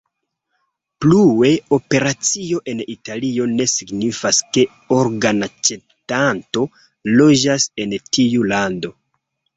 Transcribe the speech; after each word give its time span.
Plue, 1.03 1.49
operacio 1.77 2.61
en 2.73 2.81
Italio 2.95 3.45
ne 3.51 3.67
signifas, 3.73 4.39
ke 4.57 4.63
organaĉetanto 4.97 6.67
loĝas 7.21 7.73
en 7.85 7.97
tiu 8.19 8.51
lando. 8.55 8.93